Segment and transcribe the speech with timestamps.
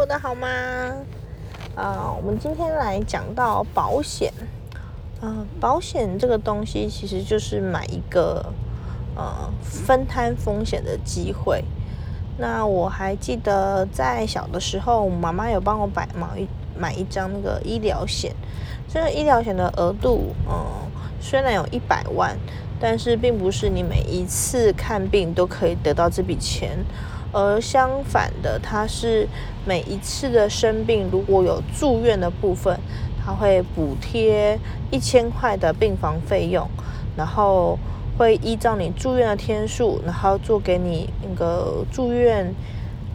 [0.00, 0.48] 过得好吗？
[1.76, 4.32] 啊，我们今天来讲到保险。
[5.20, 8.46] 嗯，保险这个东西其实就是买一个
[9.14, 11.62] 呃分摊风险的机会。
[12.38, 18.34] 那我还记得在小的时候，妈妈有帮我买买一买一张那个医疗险。
[18.88, 20.64] 这个医疗险的额度，嗯，
[21.20, 22.34] 虽然有一百万，
[22.80, 26.78] 但是并不是你每一次看病都可以得到这笔钱。
[27.32, 29.28] 而相反的，它是
[29.64, 32.78] 每一次的生病，如果有住院的部分，
[33.24, 34.58] 它会补贴
[34.90, 36.68] 一千块的病房费用，
[37.16, 37.78] 然后
[38.18, 42.52] 会依照你住院的天数，然后做给你那个住院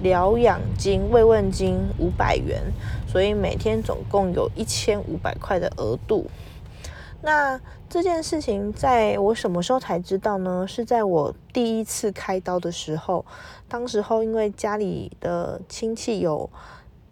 [0.01, 2.61] 疗养金、慰问金五百元，
[3.07, 6.27] 所以每天总共有一千五百块的额度。
[7.25, 10.63] 那这件事情在我什么时候才知道呢？
[10.67, 13.25] 是在我第一次开刀的时候，
[13.67, 16.47] 当时候因为家里的亲戚有，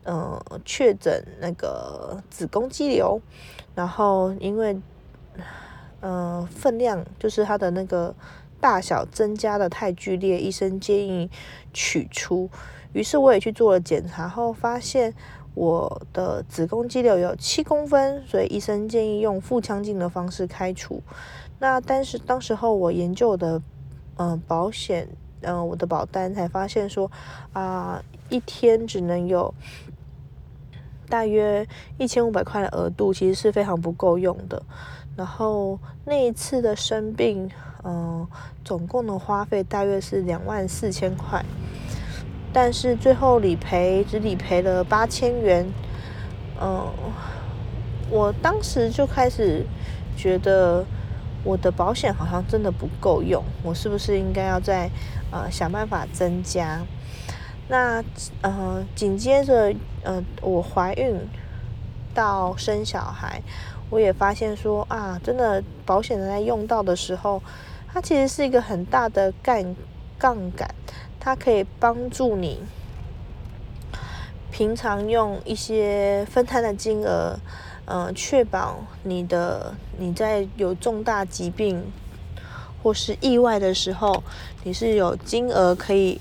[0.03, 3.19] 呃，确诊那个子宫肌瘤，
[3.73, 4.79] 然后因为，
[6.01, 8.13] 呃，分量就是它的那个
[8.61, 11.27] 大小增加的太剧烈，医生建议
[11.73, 12.47] 取出，
[12.93, 15.15] 于是我也去做了检查后发现。
[15.55, 21.01] 我的子宫肌瘤有七公分，所以医生建议用腹腔镜的方式开除。
[21.59, 23.61] 那但是当时候我研究的，
[24.17, 25.07] 嗯，保险，
[25.41, 27.09] 嗯，我的保单才发现说，
[27.53, 29.53] 啊，一天只能有
[31.07, 31.67] 大约
[31.97, 34.61] 一千五百块的额度，其实是非常不够用的。
[35.15, 37.47] 然后那一次的生病，
[37.83, 38.27] 嗯，
[38.65, 41.45] 总共的花费大约是两万四千块。
[42.53, 45.65] 但是最后理赔只理赔了八千元，
[46.61, 46.87] 嗯，
[48.11, 49.65] 我当时就开始
[50.15, 50.85] 觉得
[51.43, 54.87] 我的保险好像真的不够用，我是不是应该要再
[55.31, 56.79] 呃想办法增加？
[57.69, 58.03] 那
[58.41, 59.73] 呃紧接着
[60.03, 61.19] 呃我怀孕
[62.13, 63.41] 到生小孩，
[63.89, 67.41] 我也发现说啊，真的保险在用到的时候，
[67.91, 69.75] 它其实是一个很大的杠
[70.19, 70.69] 杠杆。
[71.23, 72.59] 它可以帮助你
[74.51, 77.39] 平常用一些分摊的金额，
[77.85, 81.81] 嗯，确保你的你在有重大疾病
[82.83, 84.21] 或是意外的时候，
[84.65, 86.19] 你是有金额可以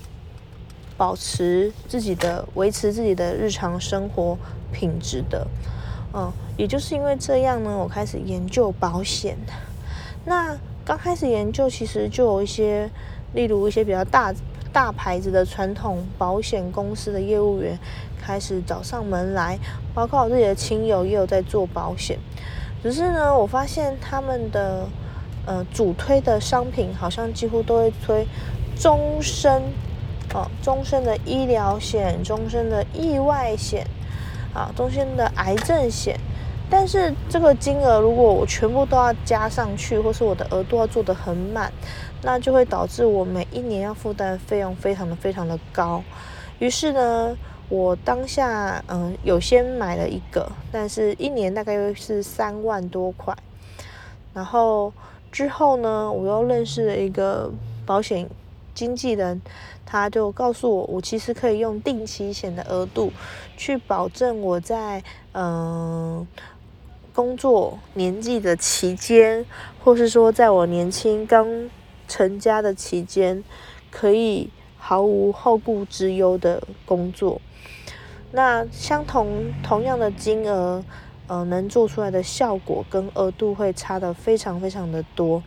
[0.95, 4.37] 保持自己的维持自己的日常生活
[4.71, 5.45] 品质的。
[6.13, 9.37] 嗯，也就是因为这样呢，我开始研究保险。
[10.23, 12.89] 那刚开始研究，其实就有一些，
[13.33, 14.33] 例如一些比较大。
[14.73, 17.79] 大牌子的传统保险公司的业务员
[18.19, 19.57] 开始找上门来，
[19.93, 22.17] 包括我自己的亲友也有在做保险。
[22.81, 24.85] 只是呢，我发现他们的
[25.45, 28.27] 呃主推的商品好像几乎都会推
[28.75, 29.61] 终身
[30.33, 33.85] 哦，终身的医疗险、终身的意外险
[34.53, 36.19] 啊、终身的癌症险。
[36.73, 41.71] 但是这个金额如果我全部都要加上去，或是我的额度要做得很满。
[42.25, 46.01] 那就会导致我每一年要负担的费用非常的非常的高，
[46.57, 53.35] 于是呢，我当下嗯有先买了一个，但是一年大概是三万多块，
[54.33, 54.93] 然后
[55.33, 57.51] 之后呢，我又认识了一个
[57.85, 58.25] 保险
[58.73, 59.41] 经纪人，
[59.85, 63.11] 他就告诉我，我其实可以用定期险的额度
[63.57, 65.03] 去保证我在
[65.33, 66.25] 嗯
[67.13, 69.45] 工作年纪的期间，
[69.83, 71.69] 或是说在我年轻刚。
[72.05, 73.43] 成家的期间，
[73.89, 77.41] 可以毫无后顾之忧的工作。
[78.33, 80.83] 那相同同样的金额，
[81.27, 85.41] 呃，能做出来的效果跟额度会差的非常非常的多。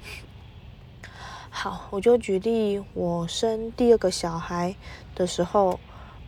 [1.51, 4.75] 好，我就举例，我生第二个小孩
[5.15, 5.79] 的时候，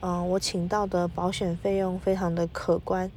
[0.00, 3.10] 嗯，我请到的保险费用非常的可观，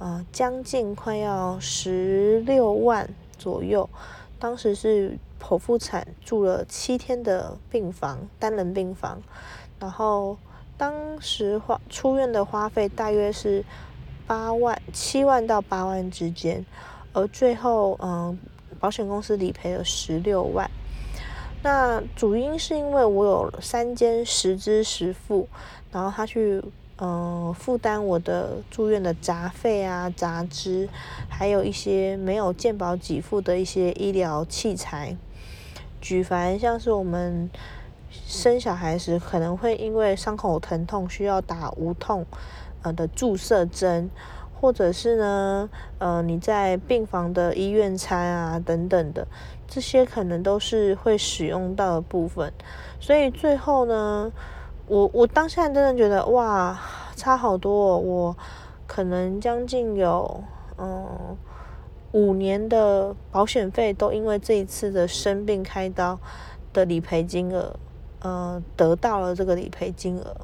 [0.00, 3.06] 呃，将近快要十六万
[3.36, 3.86] 左右。
[4.38, 9.20] 当时是剖腹产，住了七天的病房，单人病房。
[9.78, 10.38] 然后
[10.78, 13.62] 当时花出院的花费大约是
[14.26, 16.64] 八万七万到八万之间，
[17.12, 18.38] 而最后嗯，
[18.80, 20.70] 保险公司理赔了十六万。
[21.62, 25.46] 那主因是因为我有三间十支十付，
[25.92, 26.64] 然后他去。
[27.02, 30.86] 嗯，负担我的住院的杂费啊、杂支，
[31.30, 35.16] 还有一些没有健保给付的一些医疗器材。
[35.98, 37.48] 举凡像是我们
[38.10, 42.26] 生小孩时可能会因为伤口疼痛需要打无痛
[42.82, 44.10] 呃的注射针，
[44.60, 49.26] 或者是呢呃你在病房的医院餐啊等等的，
[49.66, 52.52] 这些可能都是会使用到的部分。
[53.00, 54.30] 所以最后呢。
[54.90, 56.76] 我我当下真的觉得哇，
[57.14, 58.36] 差好多，我
[58.88, 60.42] 可能将近有
[60.76, 61.06] 嗯
[62.10, 66.18] 五年的保险费都因为这一次的生病开刀
[66.72, 67.76] 的理赔金额，
[68.18, 70.36] 呃，得到了这个理赔金额。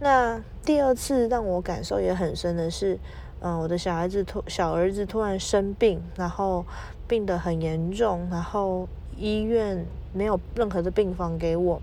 [0.00, 2.98] 那第二次让我感受也很深的是，
[3.38, 6.66] 嗯，我的小孩子突小儿子突然生病，然后
[7.06, 11.80] 病得很严重，然后医院没有任何的病房给我。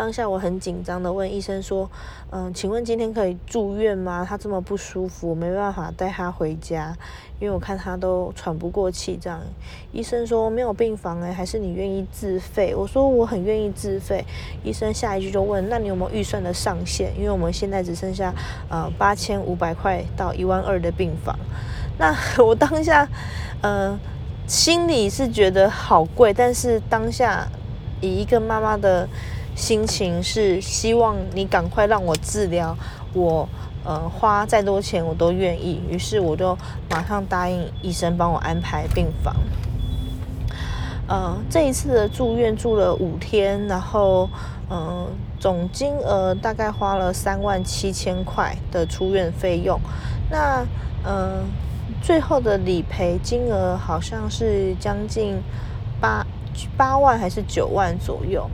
[0.00, 1.86] 当下我很紧张的问医生说
[2.32, 4.24] ：“嗯，请问今天可以住院吗？
[4.26, 6.96] 他这么不舒服，我没办法带他回家，
[7.38, 9.38] 因为我看他都喘不过气。”这样，
[9.92, 12.74] 医生说没有病房哎，还是你愿意自费？
[12.74, 14.24] 我说我很愿意自费。
[14.64, 17.12] 医生下一句就问：“那你有没有预算的上限？
[17.18, 18.34] 因为我们现在只剩下
[18.70, 21.38] 呃八千五百块到一万二的病房。”
[22.00, 23.06] 那 我当下
[23.60, 24.00] 呃
[24.46, 27.46] 心里是觉得好贵，但是当下
[28.00, 29.06] 以一个妈妈的。
[29.60, 32.74] 心情是希望你赶快让我治疗，
[33.12, 33.46] 我
[33.84, 35.82] 呃花再多钱我都愿意。
[35.86, 36.56] 于是我就
[36.88, 39.36] 马上答应医生帮我安排病房。
[41.06, 44.28] 呃，这一次的住院住了五天，然后
[44.70, 45.06] 嗯
[45.38, 49.78] 总金额大概花了三万七千块的出院费用。
[50.30, 50.64] 那
[51.04, 51.44] 嗯
[52.00, 55.36] 最后的理赔金额好像是将近
[56.00, 56.26] 八
[56.76, 58.48] 八万还是九万左右。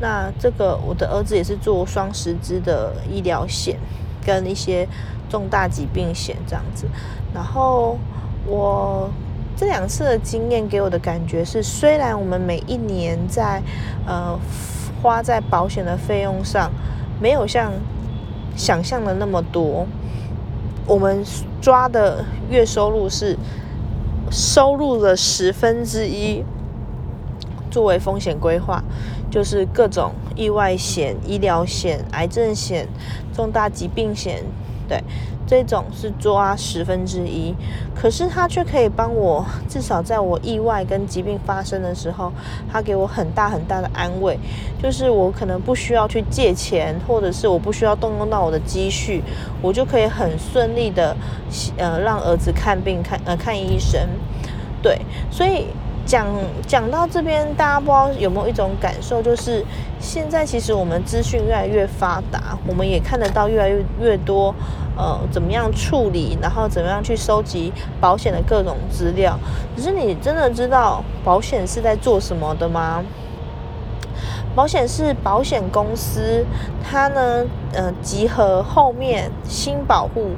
[0.00, 3.78] 那这个我的儿子也是做双十支的医疗险，
[4.24, 4.88] 跟一些
[5.28, 6.86] 重大疾病险这样子。
[7.34, 7.98] 然后
[8.46, 9.10] 我
[9.54, 13.62] 这两次的经验给我的感觉是，虽然我们每一年在
[14.06, 14.38] 呃
[15.02, 16.70] 花在保险的费用上
[17.20, 17.70] 没有像
[18.56, 19.86] 想象的那么多，
[20.86, 21.22] 我们
[21.60, 23.36] 抓的月收入是
[24.30, 26.42] 收入的十分之一。
[27.70, 28.82] 作为风险规划，
[29.30, 32.88] 就是各种意外险、医疗险、癌症险、
[33.32, 34.42] 重大疾病险，
[34.88, 35.02] 对，
[35.46, 37.54] 这种是抓十分之一。
[37.94, 42.32] 可是它却可以帮我，至少在我意外跟疾病发生的时候，
[42.72, 44.38] 它给我很大很大的安慰。
[44.82, 49.22] 就是我可能不需要去借钱，或者是我不需要动用到我的积蓄，
[49.62, 51.16] 我就可以很顺利的，
[51.76, 54.00] 呃，让儿子看病看呃看医生。
[54.82, 54.98] 对，
[55.30, 55.66] 所以。
[56.10, 56.26] 讲
[56.66, 59.64] 讲到这边，大家不知道有没有一种感受，就是
[60.00, 64.52] 现在其实我们资讯越来越发达，我们也看得到越来越越多，
[64.96, 69.38] 呃，怎么样处理，然后怎么样去收集保险的各种资料。
[69.76, 73.04] 可是你真的知道保险是在做什么的吗？
[74.56, 76.44] 保险是保险公司，
[76.82, 80.30] 它呢，呃，集合后面新保护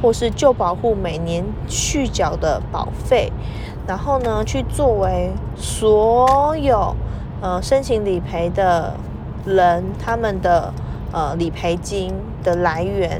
[0.00, 3.30] 或是旧保护每年续缴的保费。
[3.88, 6.94] 然后呢，去作为所有
[7.40, 8.92] 呃申请理赔的
[9.46, 10.70] 人他们的
[11.10, 12.12] 呃理赔金
[12.44, 13.18] 的来源，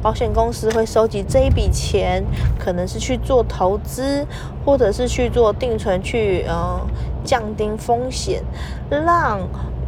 [0.00, 2.24] 保险公司会收集这一笔钱，
[2.58, 4.26] 可能是去做投资，
[4.64, 6.80] 或者是去做定存，去呃
[7.22, 8.42] 降低风险，
[8.88, 9.40] 让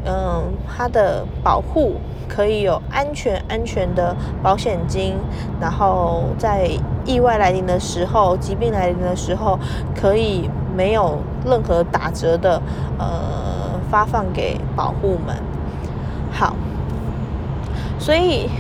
[0.04, 1.96] 嗯它的保护。
[2.28, 5.14] 可以有安全、安全的保险金，
[5.58, 6.68] 然后在
[7.06, 9.58] 意外来临的时候、疾病来临的时候，
[9.98, 12.60] 可以没有任何打折的，
[12.98, 13.08] 呃，
[13.90, 15.34] 发放给保护们。
[16.30, 16.54] 好，
[17.98, 18.50] 所以，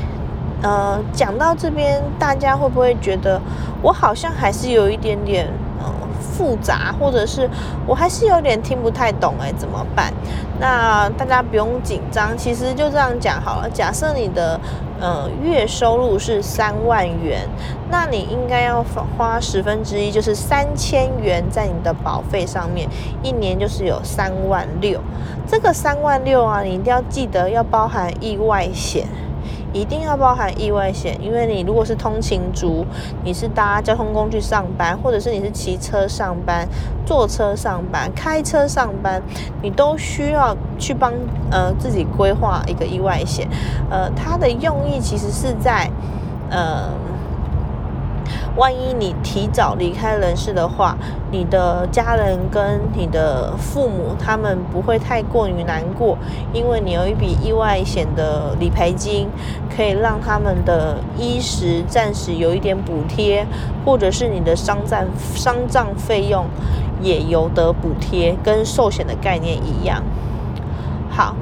[0.62, 3.38] 呃，讲到这边，大家会不会觉得
[3.82, 5.46] 我好像还是有一点点
[5.78, 6.07] 嗯？
[6.20, 7.48] 复杂，或者是
[7.86, 10.12] 我还是有点听不太懂哎，怎么办？
[10.60, 13.70] 那大家不用紧张，其实就这样讲好了。
[13.70, 14.60] 假设你的
[15.00, 17.48] 呃月收入是三万元，
[17.90, 18.84] 那你应该要
[19.16, 22.88] 花十分之一，就是三千元在你的保费上面，
[23.22, 25.00] 一年就是有三万六。
[25.46, 29.06] 这个三万六啊，你一定要记得要包含意外险。
[29.72, 32.86] 一定要包含意外险，因为你如果是通勤族，
[33.24, 36.66] 你是搭交通工具上班，或者是你是骑车上班、
[37.04, 39.22] 坐车上班、开车上班，
[39.62, 41.12] 你都需要去帮
[41.50, 43.48] 呃自己规划一个意外险。
[43.90, 45.90] 呃，它的用意其实是在
[46.50, 46.90] 呃。
[48.58, 50.96] 万一你提早离开人世的话，
[51.30, 56.18] 你的家人跟你的父母他们不会太过于难过，
[56.52, 59.28] 因为你有一笔意外险的理赔金，
[59.74, 63.46] 可以让他们的衣食暂时有一点补贴，
[63.86, 66.44] 或者是你的丧葬丧葬费用
[67.00, 70.02] 也有得补贴，跟寿险的概念一样。
[71.18, 71.34] 好，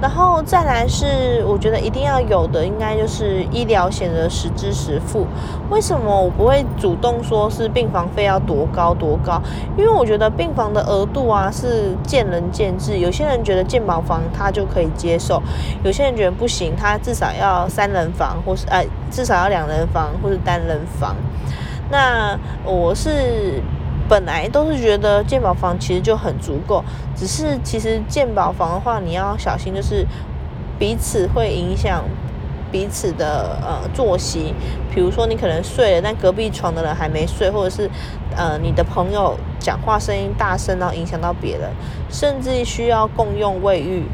[0.00, 5.26] 然后再来是，我觉得一定要有的，应该就是医疗险的实支实付。
[5.70, 9.42] 为什么我不会主动说是病房费要多高多高？
[9.76, 15.42] 因为我觉得病房的额度啊是见仁见智，有些人觉得健保房他就可以接受，
[15.82, 21.16] 有些人觉得不行，他至少要三人房，或是呃至少要两人房或是单人房。
[21.90, 23.60] 那我是。
[24.08, 26.84] 本来都是觉得健保房其实就很足够，
[27.16, 30.06] 只是其实健保房的话，你要小心，就是
[30.78, 32.04] 彼此会影响
[32.70, 34.54] 彼此的呃作息。
[34.94, 37.90] 比如说你可能睡了，但隔壁床的人还没睡，或者是
[38.36, 41.70] 呃你的朋友讲话声音大声，然后影响到别人，
[42.10, 44.04] 甚至需要共用卫浴，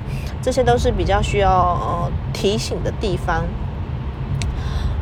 [0.40, 3.44] 这些都是比较需要呃提醒的地方。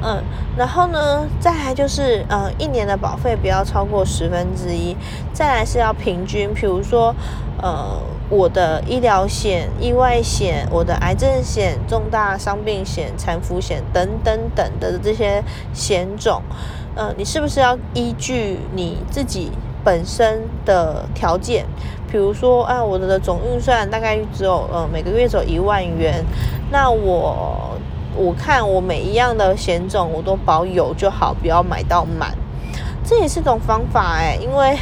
[0.01, 0.23] 嗯，
[0.57, 4.97] 然后呢，再来就是，嗯，一年的保费不要超过十分之一。
[5.33, 7.13] 再来是要平均，比如说，
[7.61, 8.01] 呃，
[8.31, 15.43] 我的医疗险、意外险、我的癌症险、重大伤病险、产妇险等等等的这些
[15.75, 16.43] 险种，
[16.95, 19.51] 呃，你是不是要依据你自己
[19.83, 21.67] 本身的条件？
[22.09, 26.25] 比如说，啊，我的总预算大概只有，呃，每个月只有一万元，
[26.71, 27.77] 那我。
[28.19, 32.35] 我看我每一样的险种我都保有就好，不要买到满，
[33.05, 34.37] 这也是种方法哎。
[34.43, 34.77] 因为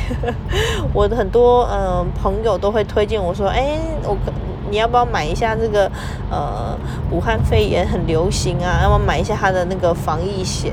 [0.94, 4.16] 我的很多嗯朋友都会推荐我说，哎，我
[4.70, 5.88] 你要不要买一下这个
[6.30, 6.76] 呃
[7.10, 8.80] 武汉肺炎很流行啊？
[8.82, 10.72] 要不要买一下它的那个防疫险？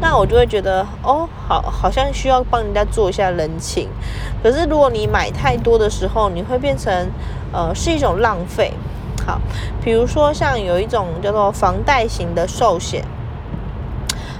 [0.00, 3.88] 那我就会觉得哦，好，好像需要帮人家做一下人情。
[4.42, 6.92] 可是如果你买太多的时候，你会变成
[7.52, 8.72] 呃是一种浪费。
[9.24, 9.40] 好，
[9.82, 13.04] 比如说像有一种叫做房贷型的寿险，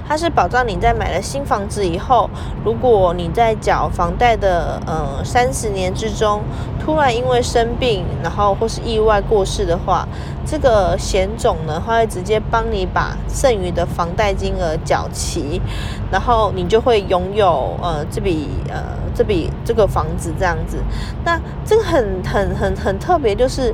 [0.07, 2.29] 它是保障你在买了新房子以后，
[2.65, 6.41] 如果你在缴房贷的呃三十年之中，
[6.79, 10.05] 突然因为生病，然后或是意外过世的话，
[10.45, 15.61] 这个险种呢，它会直接帮你把剩余的房贷金额缴齐，
[16.11, 18.83] 然后你就会拥有呃这笔呃
[19.15, 20.83] 这笔这个房子这样子。
[21.23, 23.73] 那这个很很很很特别，就是。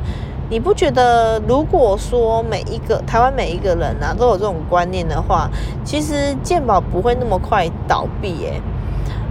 [0.50, 5.48] 你不觉得，如果说每一个台湾每一个人啊都有这种观念的话，
[5.84, 8.60] 其实健保不会那么快倒闭耶。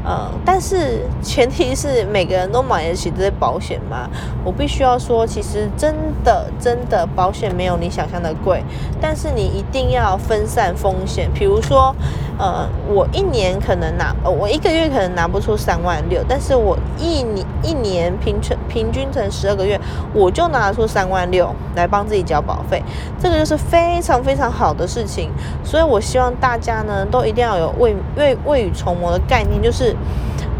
[0.05, 4.09] 呃，但是前提是每个人都买得起这些保险吗？
[4.43, 5.95] 我必须要说，其实真
[6.25, 8.63] 的真的保险没有你想象的贵，
[9.01, 11.29] 但是你一定要分散风险。
[11.35, 11.95] 比如说，
[12.39, 19.79] 呃，我一年可能拿，我一个月可能拿不出三万六，但是我一年一年平均平均成十二个月，
[20.15, 22.83] 我就拿出三万六来帮自己交保费，
[23.19, 25.31] 这个就是非常非常好的事情。
[25.65, 29.95] 所以我希望大家呢，都一定要有未未未雨绸缪的概念，就是。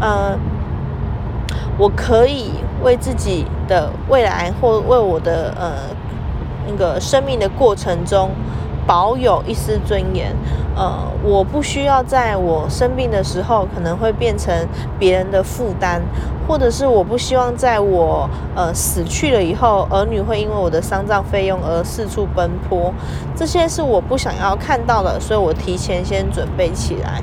[0.01, 0.33] 呃，
[1.77, 5.73] 我可以为自己的未来或为我的呃
[6.65, 8.29] 那个生命的过程中
[8.89, 10.35] 保有一丝尊严。
[10.75, 14.51] 呃，我不需要在我生病的时候可能会变成
[14.97, 16.01] 别人的负担，
[16.47, 22.91] 或者是我不希望在我呃死去了以后，儿女会因为我的丧葬费用而四处奔波。
[23.35, 27.21] 这些是我不想要看到的，所以我提前先准备起来。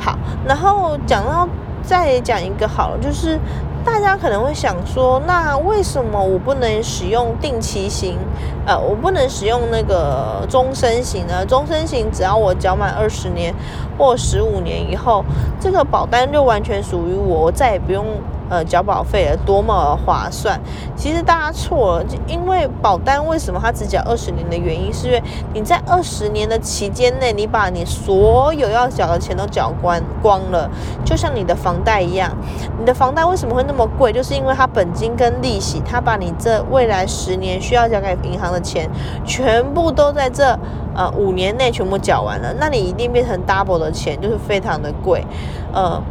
[0.00, 1.46] 好，然后讲到。
[1.86, 3.38] 再讲一个好了，就是
[3.84, 8.18] 大家可能会想说，那为什么我不能使用定期型？
[8.66, 11.44] 呃，我不能使用那个终身型呢？
[11.46, 13.54] 终身型只要我缴满二十年
[13.98, 15.24] 或十五年以后，
[15.60, 18.06] 这个保单就完全属于我，我再也不用。
[18.50, 20.60] 呃，缴保费了多么划算？
[20.94, 25.22] 其实大家错了，因为保单为什么它只缴二十年的原因，是因为
[25.54, 30.70] 你在二十年的期间内，你把你所有要缴的钱都缴光光了，
[31.04, 32.30] 就像你的房贷一样。
[32.78, 34.12] 你的房贷为什么会那么贵？
[34.12, 38.88] 就是因为它本金跟利息，它把你这未来十年需要交给银行的钱，
[39.24, 40.58] 全部都在这
[40.94, 45.24] 呃五年内全部缴完了，那你一定变成 double 的钱，就是非常的贵，
[45.72, 46.02] 呃。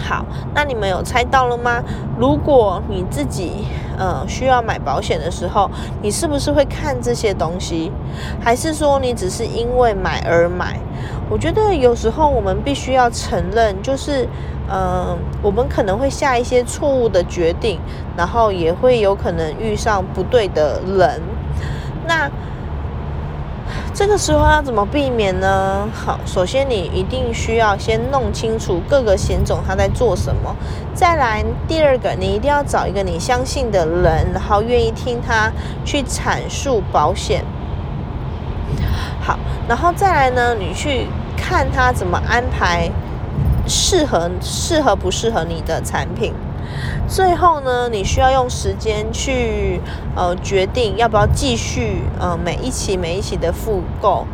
[0.00, 1.82] 好，那你们有猜到了吗？
[2.18, 3.66] 如果你自己
[3.98, 7.92] 呃需要买保险的时候，你是不是会看这些东西？
[8.40, 10.80] 还是说你只是因为买而买？
[11.28, 14.26] 我觉得有时候我们必须要承认，就是
[14.72, 17.78] 嗯，我们可能会下一些错误的决定，
[18.16, 21.20] 然后也会有可能遇上不对的人。
[22.08, 22.30] 那。
[24.00, 25.86] 这个时候要怎么避免呢？
[25.92, 30.56] 好，首先你一定需要先弄清楚各个险种它在做什么。
[30.94, 35.52] 再来，第二个，你一定要找一个你相信的人，然后愿意听他
[35.84, 37.44] 去阐述保险。
[39.20, 39.38] 好，
[39.68, 42.90] 然后再来呢，你去看他怎么安排
[43.66, 46.32] 适合适合不适合你的产品。
[47.08, 49.80] 最后呢，你需要用时间去
[50.14, 54.26] 呃决定要不要继续呃每一期每一期的复购。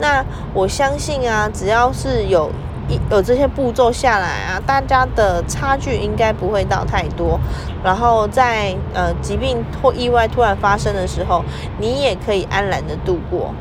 [0.00, 2.50] 那我相信啊，只要是有
[2.88, 7.38] 一有这些步骤下来啊，大家的差距应该不会到太多。
[7.84, 11.44] 然后在呃疾病或意外突然发生的时候，
[11.78, 13.54] 你也可以安然的度过。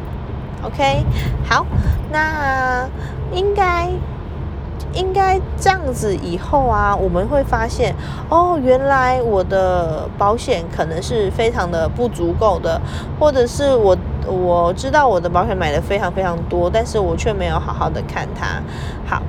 [0.64, 1.04] OK，
[1.48, 1.66] 好，
[2.12, 2.90] 那
[3.32, 3.90] 应该。
[4.98, 7.94] 应该这样子以后啊，我们会发现
[8.30, 12.82] 哦，原来我的保险可能是非常的不足够的，
[13.20, 18.62] 或者是我我知道我的保险买的非常非常多，但是我却没有好好的看它。
[19.08, 19.22] 好，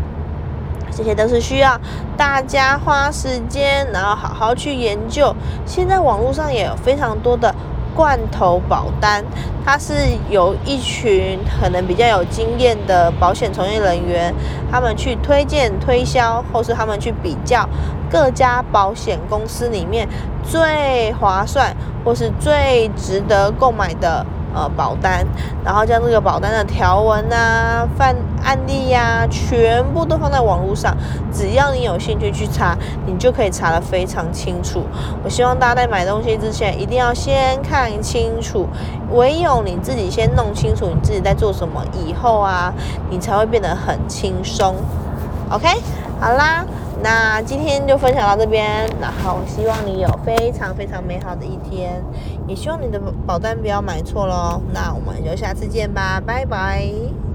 [0.91, 1.79] 这些都是需要
[2.17, 5.35] 大家花时间，然后好好去研究。
[5.67, 7.55] 现在网络上也有非常多的。
[7.99, 9.25] 罐头保单，
[9.67, 9.93] 它是
[10.31, 14.33] 由一群可能比较有经验的保险从业人员，
[14.71, 17.69] 他们去推荐、推销，或是他们去比较
[18.09, 20.09] 各家保险公司里面
[20.45, 24.25] 最划算或是最值得购买的。
[24.55, 25.27] 呃，保单，
[25.65, 30.97] 然后将这个保单的条文啊、范案例呀，全部都放在网络上。
[31.33, 32.77] 只要你有兴趣去查，
[33.07, 34.83] 你就可以查得非常清楚。
[35.23, 38.67] 我希望大家在买东西之前，一定要先看清楚。
[39.13, 42.73] 唯有你自己先弄清楚你自己在做什么，以后啊，
[43.11, 44.75] 你才会变得很轻松。
[45.51, 45.69] OK，
[46.21, 46.65] 好啦。
[47.01, 52.03] 那今天就分享到这边，然后希望你有非常非常美好的一天，
[52.49, 54.61] 也希望你的保单不要买错喽。
[54.73, 57.28] 那我们就下次见吧，拜拜。